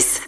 106. 0.00 0.20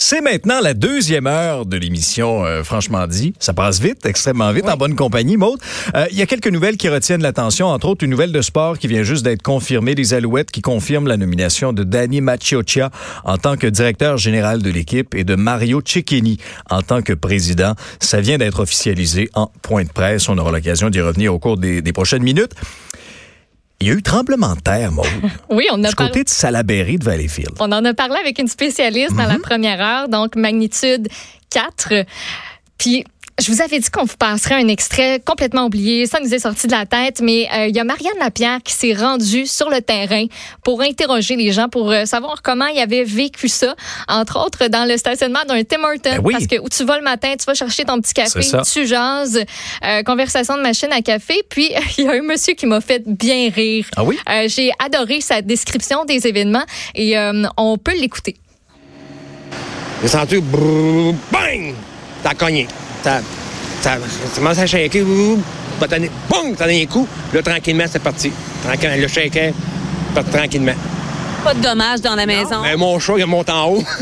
C'est 0.00 0.20
maintenant 0.20 0.60
la 0.60 0.74
deuxième 0.74 1.26
heure 1.26 1.66
de 1.66 1.76
l'émission, 1.76 2.44
euh, 2.44 2.62
franchement 2.62 3.06
dit. 3.08 3.34
Ça 3.40 3.52
passe 3.52 3.80
vite, 3.80 4.06
extrêmement 4.06 4.52
vite, 4.52 4.68
en 4.68 4.76
bonne 4.76 4.94
compagnie, 4.94 5.36
Maude. 5.36 5.58
Euh, 5.96 6.06
Il 6.12 6.16
y 6.16 6.22
a 6.22 6.26
quelques 6.26 6.48
nouvelles 6.48 6.76
qui 6.76 6.88
retiennent 6.88 7.22
l'attention, 7.22 7.66
entre 7.66 7.88
autres 7.88 8.04
une 8.04 8.10
nouvelle 8.10 8.30
de 8.30 8.40
sport 8.40 8.78
qui 8.78 8.86
vient 8.86 9.02
juste 9.02 9.24
d'être 9.24 9.42
confirmée, 9.42 9.94
les 9.96 10.14
Alouettes 10.14 10.52
qui 10.52 10.62
confirment 10.62 11.08
la 11.08 11.16
nomination 11.16 11.72
de 11.72 11.82
Danny 11.82 12.20
Macchioccia 12.20 12.90
en 13.24 13.38
tant 13.38 13.56
que 13.56 13.66
directeur 13.66 14.18
général 14.18 14.62
de 14.62 14.70
l'équipe 14.70 15.14
et 15.16 15.24
de 15.24 15.34
Mario 15.34 15.82
Cecchini 15.84 16.38
en 16.70 16.82
tant 16.82 17.02
que 17.02 17.12
président. 17.12 17.74
Ça 18.00 18.20
vient 18.20 18.38
d'être 18.38 18.60
officialisé 18.60 19.30
en 19.34 19.50
point 19.62 19.82
de 19.82 19.90
presse. 19.90 20.28
On 20.28 20.38
aura 20.38 20.52
l'occasion 20.52 20.90
d'y 20.90 21.00
revenir 21.00 21.34
au 21.34 21.40
cours 21.40 21.56
des, 21.56 21.82
des 21.82 21.92
prochaines 21.92 22.22
minutes. 22.22 22.52
Il 23.80 23.86
y 23.86 23.90
a 23.90 23.94
eu 23.94 24.02
tremblement 24.02 24.54
de 24.56 24.60
terre, 24.60 24.90
Maude, 24.90 25.06
Oui, 25.50 25.66
on 25.72 25.82
a 25.84 25.88
du 25.90 25.94
parlé. 25.94 26.10
côté 26.10 26.24
de 26.24 26.28
Salaberry 26.28 26.98
de 26.98 27.04
Valleyfield. 27.04 27.52
On 27.60 27.70
en 27.70 27.84
a 27.84 27.94
parlé 27.94 28.16
avec 28.20 28.38
une 28.40 28.48
spécialiste 28.48 29.14
dans 29.14 29.22
Mhm. 29.24 29.28
la 29.34 29.38
première 29.38 29.80
heure, 29.80 30.08
donc 30.08 30.34
magnitude 30.34 31.08
4. 31.50 32.04
Puis 32.76 33.04
je 33.40 33.52
vous 33.52 33.62
avais 33.62 33.78
dit 33.78 33.88
qu'on 33.90 34.04
vous 34.04 34.16
passerait 34.16 34.56
un 34.56 34.66
extrait 34.68 35.20
complètement 35.24 35.66
oublié, 35.66 36.06
ça 36.06 36.18
nous 36.20 36.34
est 36.34 36.40
sorti 36.40 36.66
de 36.66 36.72
la 36.72 36.86
tête, 36.86 37.20
mais 37.22 37.48
euh, 37.54 37.66
il 37.68 37.76
y 37.76 37.78
a 37.78 37.84
Marianne 37.84 38.18
Lapierre 38.18 38.58
qui 38.64 38.72
s'est 38.72 38.94
rendue 38.94 39.46
sur 39.46 39.70
le 39.70 39.80
terrain 39.80 40.24
pour 40.64 40.80
interroger 40.82 41.36
les 41.36 41.52
gens, 41.52 41.68
pour 41.68 41.90
euh, 41.92 42.04
savoir 42.04 42.42
comment 42.42 42.66
ils 42.66 42.80
avaient 42.80 43.04
vécu 43.04 43.48
ça, 43.48 43.76
entre 44.08 44.44
autres 44.44 44.66
dans 44.68 44.84
le 44.88 44.96
stationnement 44.96 45.44
d'un 45.48 45.62
Tim 45.62 45.82
Hortons, 45.84 45.98
Ben 46.16 46.20
oui. 46.24 46.32
parce 46.32 46.46
que 46.48 46.58
où 46.60 46.68
tu 46.68 46.84
vas 46.84 46.98
le 46.98 47.04
matin, 47.04 47.34
tu 47.38 47.44
vas 47.46 47.54
chercher 47.54 47.84
ton 47.84 48.00
petit 48.00 48.14
café, 48.14 48.40
tu 48.72 48.86
jases, 48.86 49.44
euh, 49.84 50.02
conversation 50.02 50.56
de 50.56 50.62
machine 50.62 50.92
à 50.92 51.00
café, 51.00 51.42
puis 51.48 51.70
il 51.98 52.04
y 52.04 52.08
a 52.08 52.12
un 52.12 52.22
monsieur 52.22 52.54
qui 52.54 52.66
m'a 52.66 52.80
fait 52.80 53.02
bien 53.06 53.50
rire. 53.54 53.86
Ah 53.96 54.02
oui? 54.02 54.18
Euh, 54.28 54.48
J'ai 54.48 54.72
adoré 54.84 55.20
sa 55.20 55.42
description 55.42 56.04
des 56.04 56.26
événements 56.26 56.64
et 56.94 57.16
euh, 57.16 57.44
on 57.56 57.78
peut 57.78 57.94
l'écouter. 57.94 58.36
J'ai 60.02 60.08
senti 60.08 60.38
brrr, 60.40 61.14
bang! 61.30 61.74
A 62.24 62.34
cogné. 62.34 62.66
Ça 63.02 63.96
commence 64.34 64.58
à 64.58 64.66
shaker. 64.66 65.00
es- 65.00 65.04
Boum! 65.04 65.42
T'en 66.56 66.64
as 66.66 66.72
un 66.72 66.86
coup. 66.86 67.06
Là, 67.32 67.42
tranquillement, 67.42 67.84
c'est 67.90 68.02
parti. 68.02 68.32
Tranquillement, 68.64 68.96
le 68.96 69.08
shaker, 69.08 69.52
parti 70.14 70.30
tranquillement. 70.30 70.74
Pas 71.44 71.54
de 71.54 71.60
dommages 71.60 72.00
dans 72.00 72.16
la 72.16 72.26
maison. 72.26 72.60
Mais 72.62 72.76
mon 72.76 72.98
chat, 72.98 73.14
il 73.18 73.26
monte 73.26 73.48
en 73.48 73.70
haut. 73.70 73.84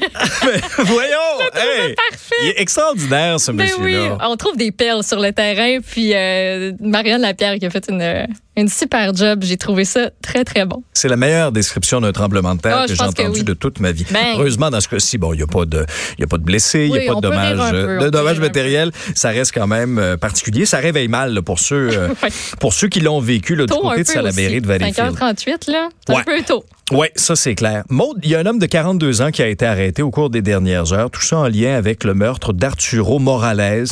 Voyons! 0.78 1.50
Hey! 1.54 1.94
parfait. 1.94 2.34
Il 2.42 2.48
est 2.50 2.60
extraordinaire, 2.60 3.40
ce 3.40 3.50
Ben 3.52 3.68
oui, 3.78 3.92
monsieur-là. 3.94 4.18
on 4.28 4.36
trouve 4.36 4.56
des 4.56 4.70
perles 4.72 5.02
sur 5.04 5.20
le 5.20 5.32
terrain. 5.32 5.78
Puis 5.80 6.12
euh, 6.14 6.72
Marianne 6.80 7.20
Lapierre 7.22 7.58
qui 7.58 7.66
a 7.66 7.70
fait 7.70 7.84
une, 7.88 8.26
une 8.60 8.68
super 8.68 9.14
job. 9.14 9.40
J'ai 9.42 9.56
trouvé 9.56 9.84
ça 9.84 10.10
très, 10.22 10.44
très 10.44 10.64
bon. 10.66 10.82
C'est 10.92 11.08
la 11.08 11.16
meilleure 11.16 11.52
description 11.52 12.00
d'un 12.00 12.12
tremblement 12.12 12.54
de 12.54 12.60
terre 12.60 12.76
Ah, 12.80 12.86
que 12.86 12.92
j'ai 12.94 12.96
pense 12.96 13.14
que 13.14 13.22
entendu 13.22 13.40
oui. 13.40 13.44
de 13.44 13.54
toute 13.54 13.80
ma 13.80 13.92
vie. 13.92 14.04
Ben. 14.10 14.20
Heureusement, 14.34 14.70
dans 14.70 14.80
ce 14.80 14.88
cas-ci, 14.88 15.18
bon, 15.18 15.32
il 15.32 15.38
n'y 15.38 15.42
a 15.42 15.46
pas 15.46 15.64
de, 15.64 15.84
il 16.18 16.20
y 16.20 16.24
a 16.24 16.26
pas 16.26 16.38
de 16.38 16.42
blessés, 16.44 16.86
il 16.86 16.92
Oui, 16.92 17.00
n'y 17.00 17.08
a 17.08 17.12
pas 17.12 17.16
de 17.16 17.20
dommages, 17.22 17.70
peu, 17.70 17.98
de 18.04 18.10
dommages 18.10 18.40
matériels. 18.40 18.92
Ça 19.14 19.30
reste 19.30 19.52
quand 19.54 19.66
même 19.66 19.98
euh, 19.98 20.16
particulier. 20.16 20.66
Ça 20.66 20.78
réveille 20.78 21.08
mal 21.08 21.32
là, 21.34 21.42
pour 21.42 21.58
ceux, 21.58 21.88
euh, 21.92 22.08
Ouais. 22.22 22.28
pour 22.60 22.72
ceux 22.74 22.88
qui 22.88 23.00
l'ont 23.00 23.20
vécu 23.20 23.56
là, 23.56 23.66
du 23.66 23.72
côté 23.72 24.02
de 24.02 24.06
Salaberry 24.08 24.60
de 24.60 24.66
Valleyfield. 24.66 25.14
5h38, 25.16 25.70
là. 25.70 25.88
C'est 26.06 26.14
Ouais. 26.14 26.20
un 26.20 26.24
peu 26.24 26.42
tôt. 26.42 26.64
Oui, 26.92 27.06
ça 27.14 27.36
c'est 27.36 27.54
clair. 27.54 27.84
Maude, 27.88 28.18
il 28.24 28.30
y 28.30 28.34
a 28.34 28.40
un 28.40 28.46
homme 28.46 28.58
de 28.58 28.66
42 28.66 29.22
ans 29.22 29.30
qui 29.30 29.42
a 29.42 29.46
été 29.46 29.64
arrêté 29.64 30.02
au 30.02 30.10
cours 30.10 30.28
des 30.28 30.42
dernières 30.42 30.92
heures, 30.92 31.08
tout 31.08 31.22
ça 31.22 31.38
en 31.38 31.46
lien 31.46 31.76
avec 31.76 32.02
le 32.02 32.14
meurtre 32.14 32.52
d'Arturo 32.52 33.20
Morales. 33.20 33.84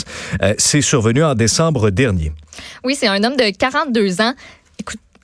Euh, 0.42 0.55
c'est 0.58 0.80
survenu 0.80 1.22
en 1.22 1.36
décembre 1.36 1.91
dernier. 1.91 2.32
Oui, 2.82 2.97
c'est 2.98 3.06
un 3.06 3.22
homme 3.22 3.36
de 3.36 3.56
42 3.56 4.20
ans. 4.20 4.34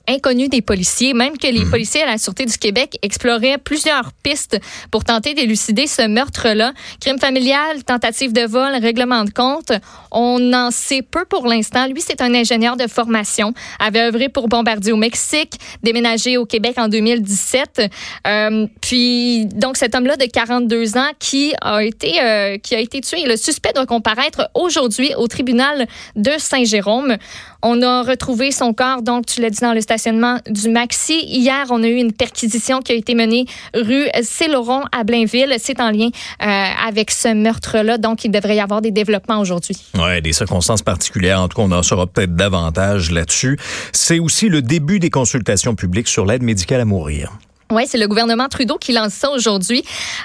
Écoute, 0.07 0.25
inconnu 0.25 0.49
des 0.49 0.63
policiers, 0.63 1.13
même 1.13 1.37
que 1.37 1.47
Mhm. 1.47 1.55
les 1.55 1.65
policiers 1.67 2.03
à 2.03 2.07
la 2.07 2.19
Sûreté 2.19 2.47
du 2.47 2.57
Québec 2.57 2.99
exploraient 3.03 3.59
plusieurs 3.59 4.13
pistes 4.23 4.59
pour 4.91 5.05
tenter 5.05 5.35
d'élucider 5.35 5.87
ce 5.87 6.07
meurtre-là. 6.07 6.73
Crime 7.01 7.19
familial, 7.19 7.85
tentative 7.85 8.33
de 8.33 8.43
vol, 8.47 8.73
règlement 8.81 9.25
de 9.25 9.31
compte. 9.31 9.73
On 10.11 10.53
en 10.53 10.71
sait 10.71 11.03
peu 11.03 11.25
pour 11.27 11.47
l'instant. 11.47 11.87
Lui, 11.87 12.01
c'est 12.01 12.23
un 12.23 12.35
ingénieur 12.35 12.77
de 12.77 12.87
formation, 12.87 13.53
avait 13.79 14.01
œuvré 14.01 14.29
pour 14.29 14.49
Bombardier 14.49 14.93
au 14.93 14.97
Mexique, 14.97 15.59
déménagé 15.83 16.39
au 16.39 16.47
Québec 16.47 16.75
en 16.79 16.89
2017. 16.89 17.83
Euh, 18.27 18.67
puis, 18.81 19.47
donc, 19.47 19.77
cet 19.77 19.95
homme-là 19.95 20.17
de 20.17 20.25
42 20.25 20.97
ans 20.97 21.11
qui 21.19 21.53
a 21.61 21.83
été, 21.83 22.21
euh, 22.23 22.57
qui 22.59 22.75
a 22.75 22.81
été 22.81 23.01
tué. 23.03 23.25
Le 23.27 23.37
suspect 23.37 23.73
doit 23.75 23.87
comparaître 23.87 24.49
aujourd'hui 24.55 25.13
au 25.19 25.29
tribunal 25.29 25.87
de 26.17 26.33
Saint-Jérôme. 26.39 27.17
On 27.63 27.83
a 27.83 28.03
retrouvé 28.03 28.51
son 28.53 28.73
corps, 28.73 29.03
donc 29.03 29.27
tu 29.27 29.41
l'as 29.41 29.51
dit, 29.51 29.61
dans 29.61 29.73
le 29.73 29.81
du 30.51 30.69
Maxi. 30.69 31.21
Hier, 31.27 31.67
on 31.71 31.83
a 31.83 31.87
eu 31.87 31.97
une 31.97 32.13
perquisition 32.13 32.81
qui 32.81 32.93
a 32.93 32.95
été 32.95 33.15
menée 33.15 33.47
rue 33.75 34.07
Céloron 34.23 34.83
à 34.93 35.05
Blainville. 35.05 35.55
C'est 35.59 35.81
en 35.81 35.91
lien 35.91 36.09
euh, 36.09 36.47
avec 36.87 37.11
ce 37.11 37.33
meurtre-là, 37.33 37.99
donc 37.99 38.25
il 38.25 38.31
devrait 38.31 38.57
y 38.57 38.61
avoir 38.61 38.81
des 38.81 38.91
développements 38.91 39.41
aujourd'hui. 39.41 39.77
Ouais, 39.99 40.21
des 40.21 40.33
circonstances 40.33 40.83
particulières. 40.83 41.41
En 41.41 41.49
tout 41.49 41.57
cas, 41.57 41.63
on 41.63 41.73
en 41.73 41.83
saura 41.83 42.07
peut-être 42.07 42.35
davantage 42.35 43.11
là-dessus. 43.11 43.59
C'est 43.93 44.19
aussi 44.19 44.49
le 44.49 44.63
début 44.63 44.99
des 44.99 45.11
consultations 45.11 45.75
publiques 45.75 46.09
sur 46.09 46.27
l'aide 46.27 46.43
médicale 46.43 46.81
à 46.81 46.85
mourir. 46.85 47.33
Oui, 47.75 47.83
c'est 47.89 47.99
le 47.99 48.07
gouvernement 48.07 48.49
Trudeau 48.49 48.79
qui 48.79 48.93
lance 48.93 49.15
ça 49.15 49.33
aujourd'hui. 49.33 49.83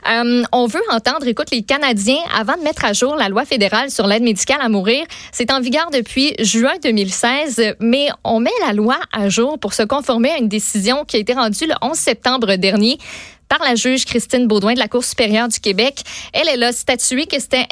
Euh, 0.08 0.44
on 0.52 0.68
veut 0.68 0.84
entendre, 0.92 1.26
écoute, 1.28 1.50
les 1.50 1.64
Canadiens, 1.64 2.22
avant 2.40 2.56
de 2.56 2.62
mettre 2.62 2.86
à 2.86 2.94
jour 2.94 3.16
la 3.16 3.28
loi 3.28 3.44
fédérale 3.44 3.90
sur 3.90 4.06
l'aide 4.06 4.22
médicale 4.22 4.60
à 4.62 4.70
mourir, 4.70 5.04
c'est 5.32 5.52
en 5.52 5.60
vigueur 5.60 5.90
depuis 5.92 6.36
juin 6.38 6.74
2016, 6.84 7.74
mais 7.80 8.10
on 8.24 8.40
met 8.40 8.52
la 8.68 8.74
loi 8.74 8.98
à 9.12 9.30
jour 9.30 9.58
pour 9.58 9.74
se 9.74 9.82
conformer 9.82 10.30
à 10.30 10.38
une 10.38 10.48
décision 10.48 11.06
qui 11.06 11.18
a 11.18 11.20
été 11.20 11.34
rendue 11.34 11.66
le 11.66 11.74
11 11.82 11.98
septembre 11.98 12.56
dernier 12.56 13.00
par 13.50 13.60
la 13.68 13.76
juge 13.76 14.06
Christine 14.06 14.48
Baudouin 14.48 14.76
de 14.76 14.80
la 14.80 14.88
Cour 14.88 15.04
supérieure 15.04 15.48
du 15.48 15.60
Québec. 15.60 16.02
Elle, 16.34 16.48
elle 16.54 16.64
a 16.64 16.72
statué 16.72 17.26
que 17.26 17.40
c'était 17.40 17.66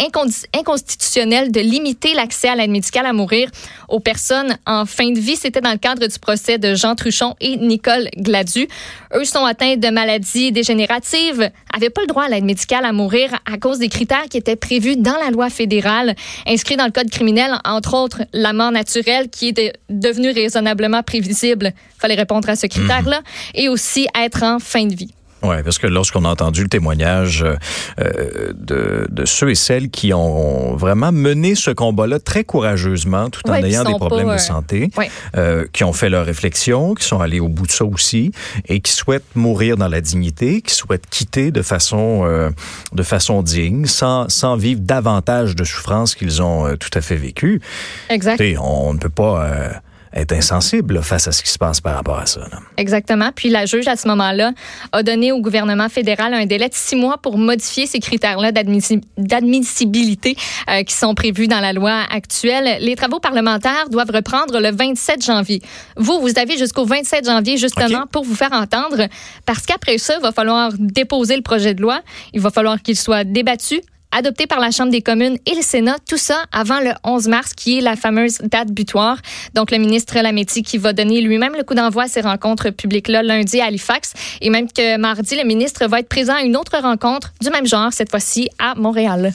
inconstitutionnel 0.53 1.51
de 1.51 1.59
limiter 1.61 2.13
l'accès 2.15 2.49
à 2.49 2.55
l'aide 2.55 2.71
médicale 2.71 3.05
à 3.05 3.13
mourir 3.13 3.49
aux 3.87 3.99
personnes 3.99 4.57
en 4.65 4.85
fin 4.85 5.11
de 5.11 5.19
vie. 5.19 5.35
C'était 5.35 5.61
dans 5.61 5.71
le 5.71 5.77
cadre 5.77 6.05
du 6.05 6.19
procès 6.19 6.57
de 6.57 6.73
Jean 6.75 6.95
Truchon 6.95 7.35
et 7.39 7.57
Nicole 7.57 8.09
Gladu. 8.17 8.67
Eux 9.15 9.23
sont 9.23 9.45
atteints 9.45 9.77
de 9.77 9.87
maladies 9.89 10.51
dégénératives, 10.51 11.51
n'avaient 11.73 11.91
pas 11.91 12.01
le 12.01 12.07
droit 12.07 12.23
à 12.23 12.29
l'aide 12.29 12.43
médicale 12.43 12.83
à 12.83 12.91
mourir 12.91 13.29
à 13.45 13.57
cause 13.57 13.77
des 13.79 13.89
critères 13.89 14.25
qui 14.29 14.37
étaient 14.37 14.55
prévus 14.55 14.97
dans 14.97 15.17
la 15.23 15.29
loi 15.29 15.49
fédérale, 15.49 16.15
inscrits 16.47 16.75
dans 16.75 16.85
le 16.85 16.91
code 16.91 17.09
criminel, 17.11 17.51
entre 17.63 17.93
autres 17.93 18.21
la 18.33 18.51
mort 18.51 18.71
naturelle 18.71 19.29
qui 19.29 19.49
est 19.49 19.53
de- 19.53 19.73
devenue 19.89 20.31
raisonnablement 20.31 21.03
prévisible. 21.03 21.71
Il 21.97 21.99
fallait 22.01 22.15
répondre 22.15 22.49
à 22.49 22.55
ce 22.55 22.65
critère-là. 22.67 23.21
Et 23.53 23.69
aussi 23.69 24.07
être 24.19 24.43
en 24.43 24.59
fin 24.59 24.85
de 24.85 24.95
vie. 24.95 25.11
Oui, 25.47 25.63
parce 25.63 25.77
que 25.77 25.87
lorsqu'on 25.87 26.25
a 26.25 26.29
entendu 26.29 26.63
le 26.63 26.69
témoignage 26.69 27.43
euh, 27.43 27.55
euh, 27.99 28.53
de, 28.53 29.07
de 29.09 29.25
ceux 29.25 29.49
et 29.51 29.55
celles 29.55 29.89
qui 29.89 30.13
ont 30.13 30.75
vraiment 30.75 31.11
mené 31.11 31.55
ce 31.55 31.71
combat-là 31.71 32.19
très 32.19 32.43
courageusement, 32.43 33.29
tout 33.29 33.41
en 33.47 33.53
Ouais, 33.53 33.63
ayant 33.63 33.83
des 33.83 33.93
problèmes 33.93 34.27
pas, 34.27 34.35
de 34.35 34.39
santé, 34.39 34.89
ouais. 34.97 35.09
euh, 35.37 35.65
qui 35.71 35.83
ont 35.83 35.93
fait 35.93 36.09
leurs 36.09 36.25
réflexions, 36.25 36.93
qui 36.95 37.05
sont 37.05 37.19
allés 37.21 37.39
au 37.39 37.47
bout 37.47 37.65
de 37.65 37.71
ça 37.71 37.85
aussi, 37.85 38.31
et 38.67 38.81
qui 38.81 38.91
souhaitent 38.91 39.35
mourir 39.35 39.77
dans 39.77 39.87
la 39.87 40.01
dignité, 40.01 40.61
qui 40.61 40.73
souhaitent 40.73 41.07
quitter 41.09 41.51
de 41.51 41.61
façon, 41.61 42.51
de 42.93 43.03
façon 43.03 43.41
digne, 43.41 43.85
sans, 43.85 44.29
sans 44.29 44.55
vivre 44.57 44.81
davantage 44.81 45.55
de 45.55 45.63
souffrances 45.63 46.13
qu'ils 46.15 46.41
ont 46.41 46.75
tout 46.77 46.89
à 46.93 47.01
fait 47.01 47.15
vécues. 47.15 47.61
Exact. 48.09 48.41
On 48.59 48.93
ne 48.93 48.99
peut 48.99 49.09
pas 49.09 49.81
être 50.19 50.33
insensible 50.33 50.95
là, 50.95 51.01
face 51.01 51.27
à 51.27 51.31
ce 51.31 51.41
qui 51.43 51.49
se 51.49 51.57
passe 51.57 51.81
par 51.81 51.95
rapport 51.95 52.19
à 52.19 52.25
ça. 52.25 52.41
là. 52.51 52.59
Exactement. 52.77 53.29
Puis 53.35 53.49
la 53.49 53.65
juge, 53.65 53.87
à 53.87 53.95
ce 53.95 54.07
moment-là, 54.07 54.51
a 54.91 55.03
donné 55.03 55.31
au 55.31 55.39
gouvernement 55.41 55.89
fédéral 55.89 56.33
un 56.33 56.45
délai 56.45 56.69
de 56.69 56.73
six 56.75 56.95
mois 56.95 57.17
pour 57.17 57.37
modifier 57.37 57.85
ces 57.87 57.99
critères-là 57.99 58.51
d'admissi- 58.51 59.01
d'admissibilité 59.17 60.35
euh, 60.69 60.83
qui 60.83 60.93
sont 60.95 61.13
prévus 61.15 61.47
dans 61.47 61.59
la 61.59 61.73
loi 61.73 62.01
actuelle. 62.11 62.77
Les 62.81 62.95
travaux 62.95 63.19
parlementaires 63.19 63.89
doivent 63.89 64.11
reprendre 64.13 64.59
le 64.59 64.71
27 64.71 65.23
janvier. 65.25 65.61
Vous, 65.95 66.19
vous 66.19 66.37
avez 66.37 66.57
jusqu'au 66.57 66.85
27 66.85 67.25
janvier, 67.25 67.57
justement, 67.57 68.05
pour 68.11 68.23
vous 68.23 68.35
faire 68.35 68.53
entendre, 68.53 69.07
parce 69.45 69.65
qu'après 69.65 69.97
ça, 69.97 70.15
il 70.17 70.21
va 70.21 70.31
falloir 70.31 70.71
déposer 70.77 71.35
le 71.35 71.41
projet 71.41 71.73
de 71.73 71.81
loi. 71.81 72.01
Il 72.33 72.41
va 72.41 72.49
falloir 72.49 72.81
qu'il 72.81 72.95
soit 72.97 73.23
débattu, 73.23 73.81
adopté 74.17 74.47
par 74.47 74.59
la 74.59 74.71
Chambre 74.71 74.91
des 74.91 75.01
communes 75.01 75.37
et 75.45 75.55
le 75.55 75.61
Sénat, 75.61 75.97
tout 76.07 76.17
ça 76.17 76.43
avant 76.51 76.79
le 76.79 76.91
11 77.03 77.27
mars, 77.27 77.53
qui 77.53 77.77
est 77.77 77.81
la 77.81 77.95
fameuse 77.95 78.39
date 78.39 78.69
butoir. 78.71 79.19
Donc, 79.53 79.71
le 79.71 79.77
ministre 79.77 80.19
Lametti 80.19 80.63
qui 80.63 80.77
va 80.77 80.93
donner 80.93 81.21
lui-même 81.21 81.53
le 81.55 81.63
coup 81.63 81.75
d'envoi 81.75 82.03
à 82.03 82.07
ces 82.07 82.21
rencontres 82.21 82.71
publiques-là 82.71 83.21
lundi 83.21 83.61
à 83.61 83.65
Halifax. 83.65 84.13
Et 84.41 84.49
même 84.49 84.67
que 84.71 84.97
mardi, 84.97 85.35
le 85.35 85.43
ministre 85.43 85.85
va 85.87 85.99
être 85.99 86.09
présent 86.09 86.33
à 86.33 86.41
une 86.41 86.57
autre 86.57 86.77
rencontre 86.81 87.33
du 87.41 87.49
même 87.49 87.67
genre, 87.67 87.93
cette 87.93 88.09
fois-ci 88.09 88.49
à 88.57 88.73
Montréal. 88.75 89.33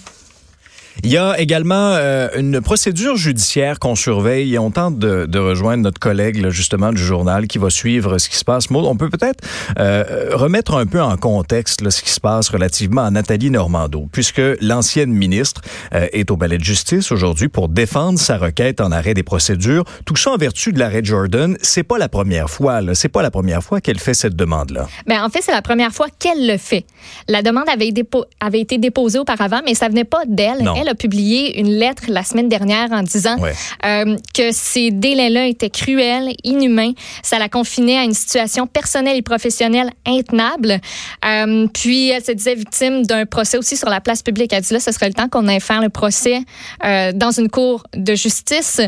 Il 1.04 1.10
y 1.10 1.16
a 1.16 1.38
également 1.40 1.94
euh, 1.94 2.28
une 2.36 2.60
procédure 2.60 3.16
judiciaire 3.16 3.78
qu'on 3.78 3.94
surveille 3.94 4.54
et 4.54 4.58
on 4.58 4.70
tente 4.70 4.98
de, 4.98 5.26
de 5.26 5.38
rejoindre 5.38 5.82
notre 5.82 5.98
collègue 5.98 6.40
là, 6.40 6.50
justement 6.50 6.92
du 6.92 7.02
journal 7.02 7.46
qui 7.46 7.58
va 7.58 7.70
suivre 7.70 8.18
ce 8.18 8.28
qui 8.28 8.36
se 8.36 8.44
passe. 8.44 8.70
Maud, 8.70 8.84
on 8.84 8.96
peut 8.96 9.10
peut-être 9.10 9.44
euh, 9.78 10.30
remettre 10.32 10.74
un 10.74 10.86
peu 10.86 11.00
en 11.00 11.16
contexte 11.16 11.80
là, 11.80 11.90
ce 11.90 12.02
qui 12.02 12.10
se 12.10 12.20
passe 12.20 12.48
relativement 12.48 13.04
à 13.04 13.10
Nathalie 13.10 13.50
Normando, 13.50 14.08
puisque 14.12 14.42
l'ancienne 14.60 15.12
ministre 15.12 15.62
euh, 15.94 16.06
est 16.12 16.30
au 16.30 16.36
palais 16.36 16.58
de 16.58 16.64
justice 16.64 17.10
aujourd'hui 17.10 17.48
pour 17.48 17.68
défendre 17.68 18.18
sa 18.18 18.38
requête 18.38 18.80
en 18.80 18.92
arrêt 18.92 19.14
des 19.14 19.22
procédures. 19.22 19.84
Tout 20.04 20.16
ça 20.16 20.32
en 20.32 20.36
vertu 20.36 20.72
de 20.72 20.78
l'arrêt 20.78 21.02
Jordan. 21.02 21.56
C'est 21.62 21.82
pas 21.82 21.98
la 21.98 22.08
première 22.08 22.50
fois. 22.50 22.80
C'est 22.94 23.08
pas 23.08 23.22
la 23.22 23.30
première 23.30 23.62
fois 23.62 23.80
qu'elle 23.80 23.98
fait 23.98 24.14
cette 24.14 24.36
demande-là. 24.36 24.86
Ben, 25.06 25.22
en 25.24 25.28
fait, 25.30 25.40
c'est 25.42 25.52
la 25.52 25.62
première 25.62 25.92
fois 25.92 26.06
qu'elle 26.18 26.46
le 26.46 26.58
fait. 26.58 26.84
La 27.28 27.42
demande 27.42 27.68
avait, 27.68 27.90
dépo 27.92 28.24
avait 28.40 28.60
été 28.60 28.78
déposée 28.78 29.18
auparavant, 29.18 29.60
mais 29.64 29.74
ça 29.74 29.88
venait 29.88 30.04
pas 30.04 30.22
d'elle. 30.26 30.68
Elle 30.76 30.81
a 30.88 30.94
publié 30.94 31.58
une 31.60 31.70
lettre 31.70 32.04
la 32.08 32.22
semaine 32.22 32.48
dernière 32.48 32.90
en 32.92 33.02
disant 33.02 33.36
euh, 33.84 34.16
que 34.34 34.52
ces 34.52 34.90
délais-là 34.90 35.46
étaient 35.46 35.70
cruels, 35.70 36.34
inhumains. 36.44 36.92
Ça 37.22 37.38
la 37.38 37.48
confinait 37.48 37.98
à 37.98 38.04
une 38.04 38.14
situation 38.14 38.66
personnelle 38.66 39.16
et 39.16 39.22
professionnelle 39.22 39.90
intenable. 40.06 40.80
Euh, 41.24 41.66
puis 41.72 42.10
elle 42.10 42.24
se 42.24 42.32
disait 42.32 42.54
victime 42.54 43.04
d'un 43.04 43.26
procès 43.26 43.58
aussi 43.58 43.76
sur 43.76 43.88
la 43.88 44.00
place 44.00 44.22
publique. 44.22 44.52
Elle 44.52 44.62
dit 44.62 44.72
là, 44.72 44.80
ce 44.80 44.92
serait 44.92 45.08
le 45.08 45.14
temps 45.14 45.28
qu'on 45.28 45.48
aille 45.48 45.60
faire 45.60 45.80
le 45.80 45.88
procès 45.88 46.40
euh, 46.84 47.12
dans 47.12 47.30
une 47.30 47.48
cour 47.48 47.84
de 47.94 48.14
justice. 48.14 48.80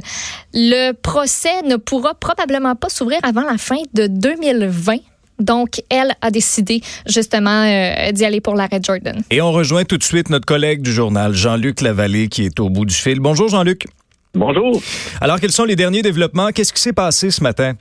Le 0.52 0.92
procès 0.92 1.62
ne 1.62 1.76
pourra 1.76 2.14
probablement 2.14 2.74
pas 2.74 2.88
s'ouvrir 2.88 3.20
avant 3.22 3.42
la 3.42 3.58
fin 3.58 3.78
de 3.94 4.06
2020. 4.06 4.96
Donc, 5.38 5.82
elle 5.88 6.14
a 6.20 6.30
décidé 6.30 6.80
justement 7.06 7.64
euh, 7.64 8.12
d'y 8.12 8.24
aller 8.24 8.40
pour 8.40 8.54
l'arrêt 8.54 8.80
Jordan. 8.82 9.22
Et 9.30 9.40
on 9.40 9.52
rejoint 9.52 9.84
tout 9.84 9.98
de 9.98 10.04
suite 10.04 10.30
notre 10.30 10.46
collègue 10.46 10.82
du 10.82 10.92
journal, 10.92 11.34
Jean-Luc 11.34 11.80
Lavallée, 11.80 12.28
qui 12.28 12.44
est 12.44 12.60
au 12.60 12.70
bout 12.70 12.84
du 12.84 12.94
fil. 12.94 13.20
Bonjour, 13.20 13.48
Jean-Luc. 13.48 13.86
Bonjour. 14.34 14.80
Alors, 15.20 15.38
quels 15.38 15.52
sont 15.52 15.64
les 15.64 15.76
derniers 15.76 16.02
développements? 16.02 16.48
Qu'est-ce 16.48 16.72
qui 16.72 16.80
s'est 16.80 16.92
passé 16.92 17.30
ce 17.30 17.42
matin? 17.42 17.74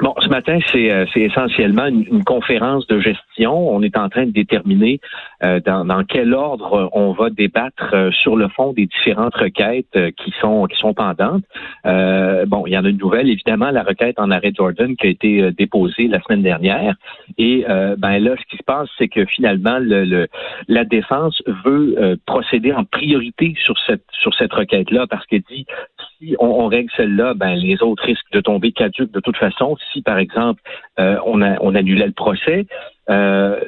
Bon, 0.00 0.14
ce 0.18 0.28
matin, 0.28 0.58
c'est 0.72 0.90
euh, 0.90 1.04
essentiellement 1.14 1.84
une, 1.84 2.24
conférence 2.24 2.86
de 2.86 3.00
gestion. 3.00 3.52
On 3.52 3.82
est 3.82 3.98
en 3.98 4.08
train 4.08 4.24
de 4.24 4.30
déterminer 4.30 4.98
euh, 5.42 5.60
dans, 5.60 5.84
dans, 5.84 6.04
quel 6.04 6.32
ordre 6.32 6.88
on 6.92 7.12
va 7.12 7.28
débattre 7.28 7.90
euh, 7.92 8.10
sur 8.10 8.34
le 8.34 8.48
fond 8.48 8.72
des 8.72 8.86
différentes 8.86 9.34
requêtes 9.34 9.98
qui 10.16 10.32
sont 10.40 10.64
qui 10.66 10.78
sont 10.78 10.94
pendantes. 10.94 11.44
bon, 11.84 12.66
il 12.66 12.72
y 12.72 12.78
en 12.78 12.84
a 12.84 12.88
une 12.88 12.96
nouvelle, 12.96 13.28
évidemment, 13.28 13.70
la 13.70 13.82
requête 13.82 14.18
en 14.18 14.30
arrêt 14.30 14.52
Jordan 14.56 14.96
qui 14.96 15.06
a 15.06 15.10
été 15.10 15.52
déposée 15.52 16.08
la 16.08 16.20
semaine 16.22 16.42
dernière. 16.42 16.94
Et 17.36 17.64
ben 17.98 18.18
là, 18.18 18.34
ce 18.38 18.44
qui 18.50 18.56
se 18.56 18.62
passe, 18.62 18.88
c'est 18.96 19.08
que 19.08 19.24
finalement, 19.26 19.78
le, 19.80 20.28
la 20.68 20.84
défense 20.84 21.42
veut 21.64 22.18
procéder 22.26 22.72
en 22.72 22.84
priorité 22.84 23.54
sur 23.64 23.76
cette 23.86 24.04
sur 24.12 24.34
cette 24.34 24.52
requête-là 24.52 25.06
parce 25.08 25.26
qu'elle 25.26 25.42
dit 25.50 25.66
si 26.20 26.36
on, 26.38 26.46
on 26.46 26.66
règle 26.66 26.90
celle-là, 26.96 27.34
ben 27.34 27.54
les 27.54 27.82
autres 27.82 28.04
risquent 28.04 28.32
de 28.32 28.40
tomber 28.40 28.72
caduques 28.72 29.12
de 29.12 29.20
toute 29.20 29.36
façon. 29.36 29.76
Si, 29.92 30.02
par 30.02 30.18
exemple, 30.18 30.60
euh, 30.98 31.16
on, 31.24 31.40
on 31.42 31.74
annulait 31.74 32.06
le 32.06 32.12
procès, 32.12 32.66
euh, 33.08 33.58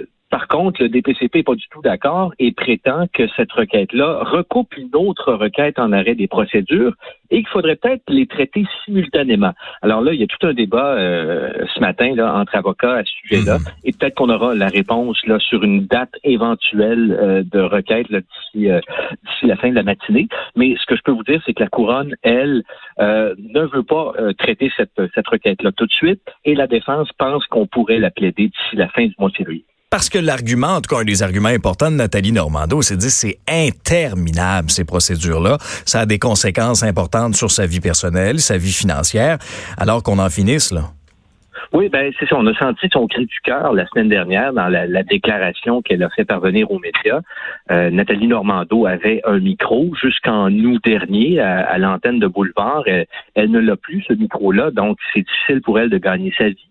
contre, 0.62 0.82
le 0.82 0.88
DPCP 0.88 1.36
n'est 1.36 1.42
pas 1.42 1.54
du 1.54 1.66
tout 1.68 1.82
d'accord 1.82 2.32
et 2.38 2.52
prétend 2.52 3.06
que 3.12 3.26
cette 3.36 3.52
requête-là 3.52 4.20
recoupe 4.22 4.76
une 4.76 4.94
autre 4.94 5.32
requête 5.32 5.78
en 5.78 5.92
arrêt 5.92 6.14
des 6.14 6.28
procédures 6.28 6.94
et 7.30 7.38
qu'il 7.38 7.48
faudrait 7.48 7.76
peut-être 7.76 8.02
les 8.08 8.26
traiter 8.26 8.64
simultanément. 8.84 9.52
Alors 9.80 10.02
là, 10.02 10.12
il 10.12 10.20
y 10.20 10.22
a 10.22 10.26
tout 10.26 10.46
un 10.46 10.52
débat 10.52 10.94
euh, 10.94 11.64
ce 11.74 11.80
matin 11.80 12.14
là, 12.14 12.34
entre 12.34 12.54
avocats 12.54 12.96
à 12.96 13.04
ce 13.04 13.10
sujet-là 13.22 13.58
mhm. 13.58 13.64
et 13.84 13.92
peut-être 13.92 14.14
qu'on 14.14 14.30
aura 14.30 14.54
la 14.54 14.68
réponse 14.68 15.18
là, 15.26 15.38
sur 15.38 15.64
une 15.64 15.86
date 15.86 16.14
éventuelle 16.22 17.16
euh, 17.20 17.42
de 17.42 17.60
requête 17.60 18.06
d'ici, 18.10 18.70
euh, 18.70 18.80
la 19.42 19.56
fin 19.56 19.70
de 19.70 19.74
la 19.74 19.82
matinée. 19.82 20.28
Mais 20.54 20.76
ce 20.80 20.86
que 20.86 20.94
je 20.94 21.02
peux 21.02 21.12
vous 21.12 21.24
dire, 21.24 21.42
c'est 21.44 21.54
que 21.54 21.62
la 21.62 21.68
couronne, 21.68 22.14
elle, 22.22 22.62
ne 22.98 23.62
veut 23.66 23.82
pas 23.82 24.12
traiter 24.38 24.70
cette, 24.76 25.00
cette 25.14 25.26
requête-là 25.26 25.72
tout 25.72 25.86
de 25.86 25.92
suite 25.92 26.22
et 26.44 26.54
la 26.54 26.66
défense 26.66 27.08
pense 27.18 27.44
qu'on 27.46 27.66
pourrait 27.66 27.98
la 27.98 28.10
plaider 28.10 28.48
d'ici 28.48 28.76
la 28.76 28.88
fin 28.88 29.06
du 29.06 29.14
mois 29.18 29.30
de 29.30 29.36
février. 29.36 29.64
Parce 29.92 30.08
que 30.08 30.18
l'argument, 30.18 30.76
en 30.76 30.80
tout 30.80 30.88
cas, 30.88 31.02
un 31.02 31.04
des 31.04 31.22
arguments 31.22 31.50
importants 31.50 31.90
de 31.90 31.96
Nathalie 31.96 32.32
Normando, 32.32 32.80
c'est 32.80 32.94
de 32.94 33.00
dire 33.00 33.10
c'est 33.10 33.36
interminable, 33.46 34.70
ces 34.70 34.86
procédures-là. 34.86 35.58
Ça 35.84 36.00
a 36.00 36.06
des 36.06 36.18
conséquences 36.18 36.82
importantes 36.82 37.34
sur 37.34 37.50
sa 37.50 37.66
vie 37.66 37.80
personnelle, 37.80 38.38
sa 38.38 38.56
vie 38.56 38.72
financière, 38.72 39.36
alors 39.76 40.02
qu'on 40.02 40.18
en 40.18 40.30
finisse, 40.30 40.72
là. 40.72 40.84
Oui, 41.74 41.90
ben 41.90 42.10
c'est 42.18 42.26
ça. 42.26 42.36
On 42.38 42.46
a 42.46 42.54
senti 42.54 42.88
son 42.90 43.06
cri 43.06 43.26
du 43.26 43.40
cœur 43.44 43.74
la 43.74 43.86
semaine 43.86 44.08
dernière 44.08 44.54
dans 44.54 44.68
la, 44.68 45.02
déclaration 45.02 45.82
qu'elle 45.82 46.02
a 46.02 46.08
fait 46.08 46.24
parvenir 46.24 46.70
aux 46.70 46.78
médias. 46.78 47.20
Euh, 47.70 47.90
Nathalie 47.90 48.28
Normando 48.28 48.86
avait 48.86 49.20
un 49.24 49.40
micro 49.40 49.90
jusqu'en 50.02 50.50
août 50.50 50.80
dernier 50.84 51.38
à, 51.40 51.76
l'antenne 51.76 52.18
de 52.18 52.26
Boulevard. 52.26 52.84
elle 52.86 53.50
ne 53.50 53.58
l'a 53.58 53.76
plus, 53.76 54.02
ce 54.08 54.14
micro-là, 54.14 54.70
donc 54.70 54.96
c'est 55.12 55.20
difficile 55.20 55.60
pour 55.60 55.78
elle 55.78 55.90
de 55.90 55.98
gagner 55.98 56.32
sa 56.36 56.48
vie. 56.48 56.68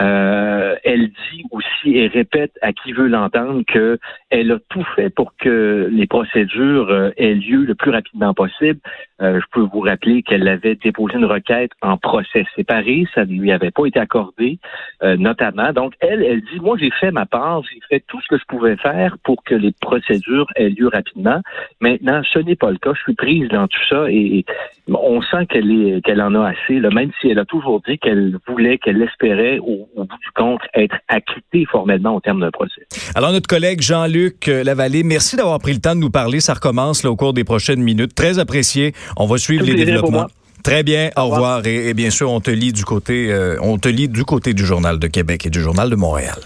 Euh, 0.00 0.76
elle 0.84 1.08
dit 1.08 1.42
aussi 1.50 1.96
et 1.96 2.06
répète 2.06 2.52
à 2.62 2.72
qui 2.72 2.92
veut 2.92 3.08
l'entendre 3.08 3.62
que 3.66 3.98
elle 4.30 4.52
a 4.52 4.58
tout 4.68 4.84
fait 4.94 5.10
pour 5.10 5.34
que 5.36 5.88
les 5.90 6.06
procédures 6.06 6.88
euh, 6.90 7.10
aient 7.16 7.34
lieu 7.34 7.64
le 7.64 7.74
plus 7.74 7.90
rapidement 7.90 8.32
possible. 8.32 8.78
Euh, 9.20 9.40
je 9.40 9.46
peux 9.52 9.66
vous 9.72 9.80
rappeler 9.80 10.22
qu'elle 10.22 10.46
avait 10.46 10.76
déposé 10.76 11.16
une 11.16 11.24
requête 11.24 11.72
en 11.82 11.96
procès 11.96 12.46
séparé, 12.54 13.06
ça 13.12 13.24
ne 13.24 13.32
lui 13.32 13.50
avait 13.50 13.72
pas 13.72 13.86
été 13.86 13.98
accordé, 13.98 14.58
notamment. 15.02 15.72
Donc 15.72 15.94
elle, 16.00 16.22
elle 16.22 16.42
dit 16.42 16.60
moi 16.60 16.76
j'ai 16.78 16.90
fait 16.90 17.10
ma 17.10 17.26
part, 17.26 17.62
j'ai 17.64 17.80
fait 17.88 18.04
tout 18.06 18.20
ce 18.20 18.28
que 18.28 18.38
je 18.38 18.44
pouvais 18.46 18.76
faire 18.76 19.16
pour 19.24 19.42
que 19.42 19.54
les 19.54 19.72
procédures 19.80 20.46
aient 20.54 20.70
lieu 20.70 20.88
rapidement. 20.88 21.40
Maintenant, 21.80 22.22
ce 22.32 22.38
n'est 22.38 22.56
pas 22.56 22.70
le 22.70 22.78
cas. 22.78 22.92
Je 22.94 23.00
suis 23.00 23.14
prise 23.14 23.48
dans 23.48 23.66
tout 23.66 23.84
ça 23.88 24.10
et, 24.10 24.44
on 24.88 25.20
sent 25.20 25.46
qu'elle 25.46 25.70
est 25.70 26.00
qu'elle 26.02 26.22
en 26.22 26.34
a 26.34 26.48
assez. 26.48 26.80
Là, 26.80 26.90
même 26.90 27.10
si 27.20 27.28
elle 27.28 27.38
a 27.38 27.44
toujours 27.44 27.82
dit 27.86 27.98
qu'elle 27.98 28.38
voulait, 28.46 28.78
qu'elle 28.78 29.02
espérait 29.02 29.58
au 29.58 29.87
au 29.96 30.04
bout 30.04 30.16
du 30.16 30.30
compte, 30.34 30.60
être 30.74 30.96
acquitté 31.08 31.66
formellement 31.70 32.16
au 32.16 32.20
terme 32.20 32.40
d'un 32.40 32.50
procès. 32.50 32.86
Alors, 33.14 33.32
notre 33.32 33.48
collègue 33.48 33.80
Jean-Luc 33.80 34.48
euh, 34.48 34.64
Lavallée, 34.64 35.02
merci 35.02 35.36
d'avoir 35.36 35.58
pris 35.58 35.72
le 35.72 35.80
temps 35.80 35.94
de 35.94 36.00
nous 36.00 36.10
parler. 36.10 36.40
Ça 36.40 36.54
recommence 36.54 37.02
là, 37.02 37.10
au 37.10 37.16
cours 37.16 37.32
des 37.32 37.44
prochaines 37.44 37.82
minutes. 37.82 38.14
Très 38.14 38.38
apprécié. 38.38 38.94
On 39.16 39.26
va 39.26 39.38
suivre 39.38 39.64
les 39.64 39.74
développements. 39.74 40.26
Très 40.62 40.82
bien, 40.82 41.10
au, 41.16 41.28
revoir. 41.28 41.64
Et, 41.66 41.94
bien 41.94 42.10
sûr, 42.10 42.30
on 42.30 42.40
te 42.40 42.50
lit 42.50 42.72
du 42.72 42.84
côté, 42.84 43.32
euh, 43.32 43.56
on 43.62 43.78
te 43.78 43.88
lit 43.88 44.08
du 44.08 44.24
côté 44.24 44.54
du 44.54 44.66
Journal 44.66 44.98
de 44.98 45.06
Québec 45.06 45.46
et 45.46 45.50
du 45.50 45.60
Journal 45.60 45.88
de 45.88 45.96
Montréal. 45.96 46.38